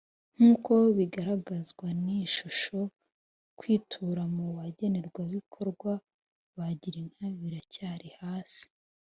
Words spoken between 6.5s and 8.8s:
ba Girinka biracyari hasi